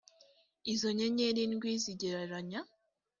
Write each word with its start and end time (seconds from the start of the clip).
izo 0.73 0.89
nyenyeri 0.97 1.41
ndwi 1.51 1.71
zigereranya 1.83 2.59